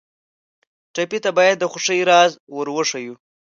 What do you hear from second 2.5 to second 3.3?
ور وښیو.